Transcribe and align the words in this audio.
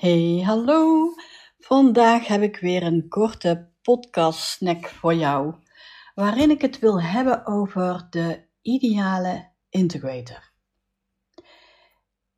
Hey, 0.00 0.42
hallo. 0.44 1.14
Vandaag 1.58 2.26
heb 2.26 2.42
ik 2.42 2.56
weer 2.56 2.82
een 2.82 3.08
korte 3.08 3.68
podcast 3.82 4.40
snack 4.40 4.88
voor 4.88 5.14
jou, 5.14 5.54
waarin 6.14 6.50
ik 6.50 6.60
het 6.60 6.78
wil 6.78 7.02
hebben 7.02 7.46
over 7.46 8.06
de 8.10 8.44
ideale 8.62 9.48
integrator. 9.68 10.52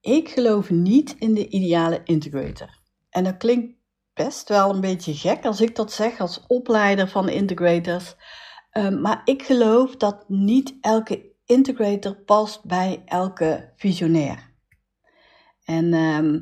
Ik 0.01 0.29
geloof 0.29 0.71
niet 0.71 1.17
in 1.19 1.35
de 1.35 1.49
ideale 1.49 2.01
integrator. 2.05 2.79
En 3.11 3.25
dat 3.25 3.37
klinkt 3.37 3.77
best 4.15 4.49
wel 4.49 4.75
een 4.75 4.81
beetje 4.81 5.15
gek 5.15 5.45
als 5.45 5.61
ik 5.61 5.77
dat 5.77 5.93
zeg 5.93 6.21
als 6.21 6.45
opleider 6.47 7.09
van 7.09 7.29
integrators. 7.29 8.15
Ehm, 8.71 9.01
maar 9.01 9.23
ik 9.25 9.43
geloof 9.43 9.97
dat 9.97 10.29
niet 10.29 10.75
elke 10.81 11.33
integrator 11.45 12.15
past 12.17 12.65
bij 12.65 13.03
elke 13.05 13.73
visionair. 13.77 14.51
En 15.65 15.93
ehm, 15.93 16.39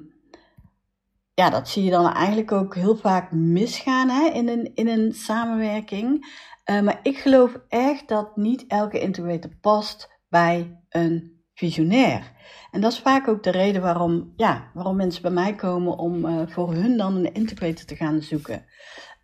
ja, 1.35 1.51
dat 1.51 1.69
zie 1.69 1.85
je 1.85 1.91
dan 1.91 2.13
eigenlijk 2.13 2.53
ook 2.53 2.75
heel 2.75 2.97
vaak 2.97 3.33
misgaan 3.33 4.09
hè, 4.09 4.27
in, 4.29 4.49
een, 4.49 4.75
in 4.75 4.89
een 4.89 5.13
samenwerking. 5.13 6.39
Uh, 6.71 6.81
maar 6.81 7.01
ik 7.03 7.19
geloof 7.19 7.59
echt 7.69 8.09
dat 8.09 8.37
niet 8.37 8.65
elke 8.67 9.01
integrator 9.01 9.51
past 9.61 10.19
bij 10.29 10.81
een 10.89 11.43
visionair. 11.55 12.33
En 12.71 12.81
dat 12.81 12.93
is 12.93 12.99
vaak 12.99 13.29
ook 13.29 13.43
de 13.43 13.51
reden 13.51 13.83
waarom, 13.83 14.33
ja, 14.37 14.71
waarom 14.75 14.97
mensen 14.97 15.23
bij 15.23 15.31
mij 15.31 15.55
komen 15.55 15.99
om 15.99 16.25
uh, 16.25 16.43
voor 16.47 16.73
hun 16.73 16.97
dan 16.97 17.15
een 17.15 17.33
integrator 17.33 17.85
te 17.85 17.97
gaan 17.97 18.23
zoeken. 18.23 18.65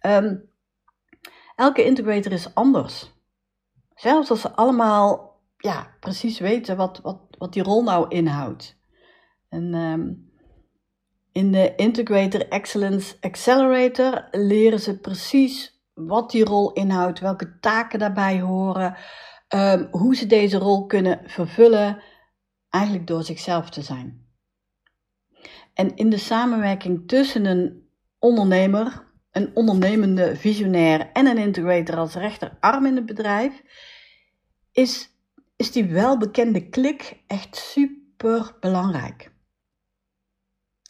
Um, 0.06 0.50
elke 1.54 1.84
integrator 1.84 2.32
is 2.32 2.54
anders. 2.54 3.14
Zelfs 3.94 4.30
als 4.30 4.40
ze 4.40 4.52
allemaal 4.52 5.40
ja, 5.56 5.96
precies 6.00 6.38
weten 6.38 6.76
wat, 6.76 7.00
wat, 7.02 7.20
wat 7.38 7.52
die 7.52 7.62
rol 7.62 7.82
nou 7.82 8.08
inhoudt. 8.08 8.78
En 9.48 9.74
um, 9.74 10.32
in 11.36 11.52
de 11.52 11.74
Integrator 11.74 12.48
Excellence 12.48 13.16
Accelerator 13.20 14.28
leren 14.30 14.80
ze 14.80 14.98
precies 14.98 15.80
wat 15.94 16.30
die 16.30 16.44
rol 16.44 16.72
inhoudt, 16.72 17.20
welke 17.20 17.58
taken 17.60 17.98
daarbij 17.98 18.40
horen, 18.40 18.96
um, 19.54 19.88
hoe 19.90 20.16
ze 20.16 20.26
deze 20.26 20.58
rol 20.58 20.86
kunnen 20.86 21.20
vervullen, 21.24 22.02
eigenlijk 22.70 23.06
door 23.06 23.22
zichzelf 23.22 23.70
te 23.70 23.82
zijn. 23.82 24.26
En 25.74 25.96
in 25.96 26.10
de 26.10 26.18
samenwerking 26.18 27.08
tussen 27.08 27.44
een 27.44 27.88
ondernemer, 28.18 29.06
een 29.30 29.50
ondernemende 29.56 30.36
visionair 30.36 31.10
en 31.12 31.26
een 31.26 31.38
integrator 31.38 31.96
als 31.96 32.14
rechterarm 32.14 32.86
in 32.86 32.96
het 32.96 33.06
bedrijf, 33.06 33.62
is, 34.72 35.10
is 35.56 35.72
die 35.72 35.84
welbekende 35.84 36.68
klik 36.68 37.22
echt 37.26 37.56
super 37.56 38.56
belangrijk. 38.60 39.34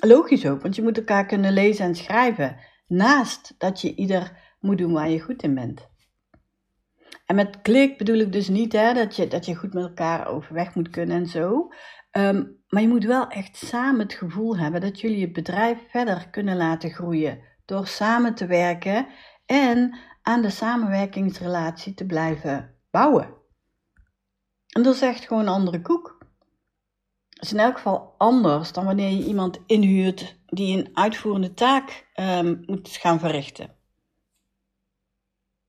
Logisch 0.05 0.47
ook, 0.47 0.62
want 0.62 0.77
je 0.77 0.83
moet 0.83 0.97
elkaar 0.97 1.27
kunnen 1.27 1.52
lezen 1.52 1.84
en 1.84 1.94
schrijven. 1.94 2.56
Naast 2.86 3.55
dat 3.58 3.80
je 3.80 3.94
ieder 3.94 4.33
moet 4.61 4.78
doen 4.78 4.92
waar 4.92 5.08
je 5.08 5.20
goed 5.20 5.42
in 5.42 5.55
bent. 5.55 5.89
En 7.27 7.34
met 7.34 7.61
klik 7.62 7.98
bedoel 7.98 8.18
ik 8.18 8.33
dus 8.33 8.48
niet 8.48 8.73
hè, 8.73 8.95
dat, 8.95 9.17
je, 9.17 9.29
dat 9.29 9.46
je 9.46 9.55
goed 9.55 9.73
met 9.73 9.84
elkaar 9.84 10.27
overweg 10.27 10.74
moet 10.74 10.90
kunnen 10.90 11.17
en 11.17 11.27
zo. 11.27 11.73
Ehm, 12.11 12.45
maar 12.68 12.83
je 12.83 12.89
moet 12.89 13.05
wel 13.05 13.29
echt 13.29 13.57
samen 13.57 14.01
het 14.01 14.14
gevoel 14.14 14.57
hebben 14.57 14.80
dat 14.80 15.01
jullie 15.01 15.18
je 15.18 15.30
bedrijf 15.30 15.79
verder 15.89 16.30
kunnen 16.30 16.57
laten 16.57 16.90
groeien. 16.90 17.40
Door 17.64 17.86
samen 17.86 18.34
te 18.34 18.46
werken 18.46 19.07
en 19.46 19.98
aan 20.23 20.42
de 20.42 20.51
samenwerkingsrelatie 20.51 21.95
te 21.95 22.07
blijven 22.07 22.74
bouwen. 22.90 23.34
En 24.68 24.83
dat 24.83 24.95
is 24.95 25.01
echt 25.01 25.27
gewoon 25.27 25.42
een 25.42 25.48
andere 25.48 25.83
koek 25.83 26.15
is 27.46 27.52
in 27.52 27.58
elk 27.58 27.77
geval 27.77 28.14
anders 28.18 28.73
dan 28.73 28.84
wanneer 28.84 29.11
je 29.11 29.24
iemand 29.24 29.58
inhuurt 29.67 30.36
die 30.46 30.79
een 30.79 30.90
uitvoerende 30.95 31.55
taak 31.55 32.07
um, 32.20 32.62
moet 32.67 32.89
gaan 32.89 33.18
verrichten. 33.18 33.74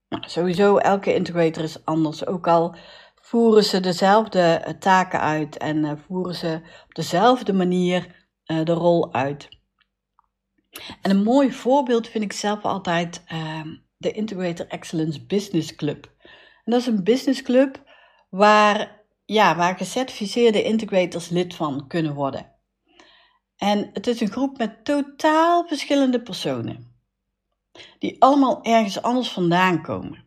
Nou, 0.09 0.23
sowieso, 0.27 0.77
elke 0.77 1.13
integrator 1.13 1.63
is 1.63 1.85
anders. 1.85 2.25
Ook 2.25 2.47
al 2.47 2.75
voeren 3.15 3.63
ze 3.63 3.79
dezelfde 3.79 4.41
eh, 4.41 4.73
taken 4.73 5.19
uit 5.19 5.57
en 5.57 5.77
uh, 5.77 5.91
voeren 6.07 6.35
ze 6.35 6.61
op 6.87 6.95
dezelfde 6.95 7.53
manier 7.53 8.27
uh, 8.47 8.63
de 8.65 8.71
rol 8.71 9.13
uit. 9.13 9.49
En 11.01 11.11
een 11.11 11.23
mooi 11.23 11.51
voorbeeld 11.51 12.07
vind 12.07 12.23
ik 12.23 12.33
zelf 12.33 12.63
altijd 12.63 13.23
uh, 13.33 13.61
de 13.97 14.11
Integrator 14.11 14.67
Excellence 14.67 15.25
Business 15.25 15.75
Club. 15.75 16.11
En 16.63 16.71
dat 16.71 16.79
is 16.79 16.87
een 16.87 17.03
business 17.03 17.41
club 17.41 17.83
waar 18.29 18.96
ja, 19.27 19.55
waar 19.55 19.77
gecertificeerde 19.77 20.63
integrators 20.63 21.29
lid 21.29 21.55
van 21.55 21.87
kunnen 21.87 22.13
worden. 22.13 22.51
En 23.57 23.89
het 23.93 24.07
is 24.07 24.21
een 24.21 24.31
groep 24.31 24.57
met 24.57 24.85
totaal 24.85 25.67
verschillende 25.67 26.21
personen, 26.21 26.95
die 27.99 28.21
allemaal 28.21 28.63
ergens 28.63 29.01
anders 29.01 29.29
vandaan 29.29 29.81
komen. 29.81 30.23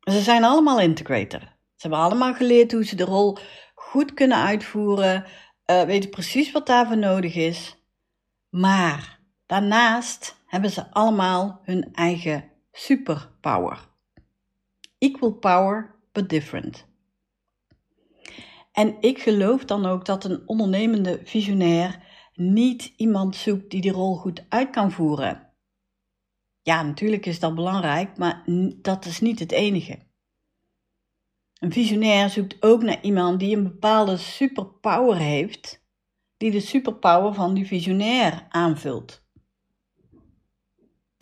Ze 0.00 0.20
zijn 0.20 0.44
allemaal 0.44 0.80
integrator. 0.80 1.40
Ze 1.40 1.88
hebben 1.88 1.98
allemaal 1.98 2.34
geleerd 2.34 2.72
hoe 2.72 2.84
ze 2.84 2.96
de 2.96 3.04
rol 3.04 3.38
goed 3.74 4.14
kunnen 4.14 4.38
uitvoeren, 4.38 5.24
uh, 5.66 5.82
weten 5.82 6.10
precies 6.10 6.52
wat 6.52 6.66
daarvoor 6.66 6.98
nodig 6.98 7.34
is. 7.34 7.76
Maar 8.48 9.20
daarnaast 9.46 10.36
hebben 10.46 10.70
ze 10.70 10.90
allemaal 10.92 11.60
hun 11.62 11.88
eigen 11.92 12.50
superpower. 12.72 13.88
Equal 14.98 15.32
power, 15.32 15.94
but 16.12 16.28
different. 16.28 16.92
En 18.74 18.96
ik 19.00 19.18
geloof 19.18 19.64
dan 19.64 19.86
ook 19.86 20.04
dat 20.04 20.24
een 20.24 20.42
ondernemende 20.48 21.20
visionair 21.24 22.02
niet 22.32 22.92
iemand 22.96 23.36
zoekt 23.36 23.70
die 23.70 23.80
die 23.80 23.92
rol 23.92 24.16
goed 24.16 24.44
uit 24.48 24.70
kan 24.70 24.92
voeren. 24.92 25.52
Ja, 26.62 26.82
natuurlijk 26.82 27.26
is 27.26 27.40
dat 27.40 27.54
belangrijk, 27.54 28.18
maar 28.18 28.42
dat 28.76 29.04
is 29.04 29.20
niet 29.20 29.38
het 29.38 29.52
enige. 29.52 29.98
Een 31.58 31.72
visionair 31.72 32.30
zoekt 32.30 32.62
ook 32.62 32.82
naar 32.82 33.02
iemand 33.02 33.40
die 33.40 33.56
een 33.56 33.62
bepaalde 33.62 34.16
superpower 34.16 35.16
heeft, 35.16 35.84
die 36.36 36.50
de 36.50 36.60
superpower 36.60 37.34
van 37.34 37.54
die 37.54 37.66
visionair 37.66 38.46
aanvult. 38.48 39.26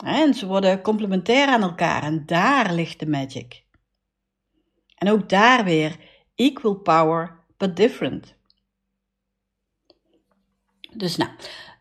En 0.03 0.33
ze 0.33 0.47
worden 0.47 0.81
complementair 0.81 1.47
aan 1.47 1.61
elkaar 1.61 2.03
en 2.03 2.25
daar 2.25 2.73
ligt 2.73 2.99
de 2.99 3.07
magic. 3.07 3.65
En 4.95 5.09
ook 5.09 5.29
daar 5.29 5.63
weer 5.63 5.99
equal 6.35 6.75
power 6.75 7.42
different. 7.67 8.33
Dus 10.93 11.15
nou, 11.15 11.31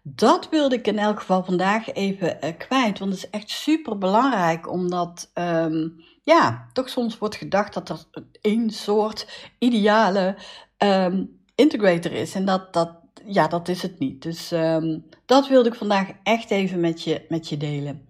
dat 0.03 0.49
wilde 0.49 0.75
ik 0.75 0.87
in 0.87 0.99
elk 0.99 1.19
geval 1.19 1.45
vandaag 1.45 1.93
even 1.93 2.39
uh, 2.45 2.51
kwijt. 2.59 2.99
Want 2.99 3.13
het 3.13 3.25
is 3.25 3.31
echt 3.31 3.51
super 3.51 3.99
belangrijk, 3.99 4.71
omdat 4.71 5.31
um, 5.35 6.05
ja, 6.23 6.69
toch 6.73 6.89
soms 6.89 7.19
wordt 7.19 7.37
gedacht 7.37 7.75
dat 7.75 7.89
er 7.89 8.25
één 8.41 8.71
soort 8.71 9.49
ideale 9.59 10.37
um, 10.79 11.41
integrator 11.55 12.13
is. 12.13 12.35
En 12.35 12.45
dat, 12.45 12.73
dat, 12.73 12.91
ja, 13.25 13.49
dat 13.49 13.69
is 13.69 13.83
het 13.83 13.99
niet. 13.99 14.23
Dus 14.23 14.53
um, 14.53 15.05
dat 15.27 15.49
wilde 15.49 15.69
ik 15.69 15.75
vandaag 15.75 16.09
echt 16.23 16.51
even 16.51 16.81
met 16.81 17.03
je, 17.03 17.25
met 17.29 17.49
je 17.49 17.57
delen. 17.57 18.07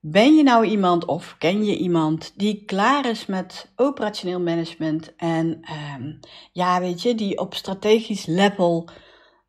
Ben 0.00 0.36
je 0.36 0.42
nou 0.42 0.64
iemand 0.64 1.04
of 1.04 1.36
ken 1.38 1.64
je 1.64 1.76
iemand 1.76 2.32
die 2.36 2.64
klaar 2.64 3.06
is 3.06 3.26
met 3.26 3.72
operationeel 3.76 4.40
management 4.40 5.16
en 5.16 5.60
um, 5.96 6.18
ja, 6.52 6.80
weet 6.80 7.02
je, 7.02 7.14
die 7.14 7.38
op 7.38 7.54
strategisch 7.54 8.26
level, 8.26 8.88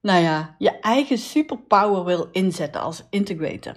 nou 0.01 0.21
ja, 0.21 0.55
je 0.57 0.79
eigen 0.79 1.17
superpower 1.17 2.05
wil 2.05 2.27
inzetten 2.31 2.81
als 2.81 3.03
integrator? 3.09 3.73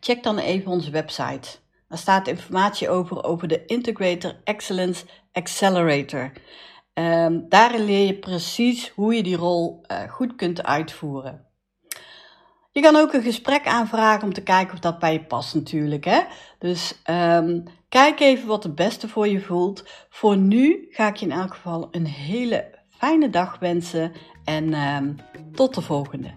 Check 0.00 0.22
dan 0.22 0.38
even 0.38 0.70
onze 0.70 0.90
website. 0.90 1.58
Daar 1.88 1.98
staat 1.98 2.28
informatie 2.28 2.88
over 2.88 3.24
over 3.24 3.48
de 3.48 3.64
Integrator 3.64 4.40
Excellence 4.44 5.04
Accelerator. 5.32 6.32
Um, 6.94 7.48
daarin 7.48 7.84
leer 7.84 8.06
je 8.06 8.18
precies 8.18 8.88
hoe 8.88 9.14
je 9.14 9.22
die 9.22 9.36
rol 9.36 9.80
uh, 9.90 10.10
goed 10.10 10.34
kunt 10.36 10.62
uitvoeren. 10.62 11.46
Je 12.72 12.80
kan 12.80 12.96
ook 12.96 13.12
een 13.12 13.22
gesprek 13.22 13.66
aanvragen 13.66 14.22
om 14.22 14.32
te 14.32 14.42
kijken 14.42 14.74
of 14.74 14.78
dat 14.78 14.98
bij 14.98 15.12
je 15.12 15.24
past 15.24 15.54
natuurlijk. 15.54 16.04
Hè? 16.04 16.20
Dus 16.58 17.00
um, 17.10 17.64
kijk 17.88 18.20
even 18.20 18.46
wat 18.48 18.62
het 18.62 18.74
beste 18.74 19.08
voor 19.08 19.28
je 19.28 19.40
voelt. 19.40 19.84
Voor 20.10 20.36
nu 20.36 20.86
ga 20.90 21.08
ik 21.08 21.16
je 21.16 21.26
in 21.26 21.32
elk 21.32 21.54
geval 21.54 21.88
een 21.90 22.06
hele 22.06 22.64
fijne 22.90 23.30
dag 23.30 23.58
wensen 23.58 24.12
en 24.44 24.74
ehm, 24.74 25.12
tot 25.54 25.74
de 25.74 25.80
volgende. 25.80 26.30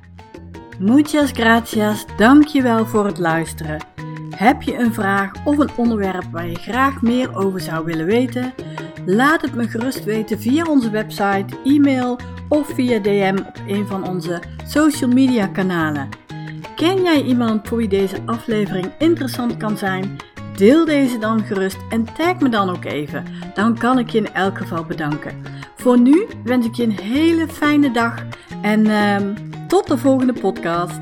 Muchas 0.79 1.31
gracias, 1.31 2.05
dankjewel 2.17 2.85
voor 2.85 3.05
het 3.05 3.17
luisteren. 3.17 3.85
Heb 4.29 4.61
je 4.61 4.77
een 4.77 4.93
vraag 4.93 5.31
of 5.45 5.57
een 5.57 5.71
onderwerp 5.77 6.25
waar 6.31 6.47
je 6.47 6.55
graag 6.55 7.01
meer 7.01 7.35
over 7.35 7.59
zou 7.61 7.85
willen 7.85 8.05
weten? 8.05 8.53
Laat 9.05 9.41
het 9.41 9.55
me 9.55 9.67
gerust 9.67 10.03
weten 10.03 10.39
via 10.39 10.65
onze 10.65 10.89
website, 10.89 11.57
e-mail 11.63 12.19
of 12.49 12.67
via 12.67 12.99
DM 12.99 13.37
op 13.47 13.59
een 13.67 13.87
van 13.87 14.07
onze 14.07 14.41
social 14.65 15.09
media 15.09 15.47
kanalen. 15.47 16.24
Ken 16.75 17.01
jij 17.01 17.21
iemand 17.21 17.67
voor 17.67 17.77
wie 17.77 17.87
deze 17.87 18.17
aflevering 18.25 18.91
interessant 18.97 19.57
kan 19.57 19.77
zijn? 19.77 20.17
Deel 20.55 20.85
deze 20.85 21.17
dan 21.17 21.43
gerust 21.43 21.77
en 21.89 22.13
tag 22.13 22.39
me 22.39 22.49
dan 22.49 22.69
ook 22.69 22.85
even. 22.85 23.25
Dan 23.53 23.77
kan 23.77 23.99
ik 23.99 24.09
je 24.09 24.17
in 24.17 24.33
elk 24.33 24.57
geval 24.57 24.83
bedanken. 24.83 25.43
Voor 25.75 25.99
nu 25.99 26.27
wens 26.43 26.65
ik 26.65 26.73
je 26.73 26.83
een 26.83 26.99
hele 26.99 27.47
fijne 27.47 27.91
dag 27.91 28.23
en 28.61 28.85
uh, 28.85 29.17
tot 29.67 29.87
de 29.87 29.97
volgende 29.97 30.33
podcast. 30.33 30.99